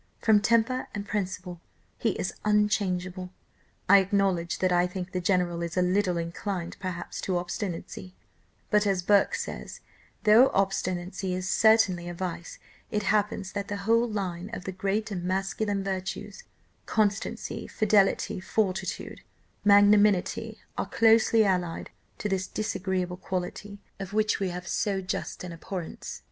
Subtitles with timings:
[0.17, 1.61] From temper and principle
[1.99, 3.29] he is unchangeable.
[3.87, 8.15] I acknowledge that I think the general is a little inclined perhaps to obstinacy;
[8.71, 9.79] but, as Burke says,
[10.23, 12.57] though obstinacy is certainly a vice,
[12.89, 16.45] it happens that the whole line of the great and masculine virtues,
[16.87, 19.21] constancy, fidelity, fortitude,
[19.63, 25.51] magnanimity, are closely allied to this disagreeable quality, of which we have so just an
[25.53, 26.19] abhorrence.